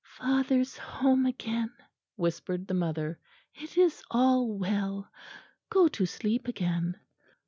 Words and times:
"Father's 0.17 0.77
home 0.79 1.27
again," 1.27 1.71
whispered 2.15 2.65
the 2.65 2.73
mother. 2.73 3.19
"It 3.53 3.77
is 3.77 4.01
all 4.09 4.51
well. 4.51 5.11
Go 5.69 5.87
to 5.89 6.07
sleep 6.07 6.47
again." 6.47 6.97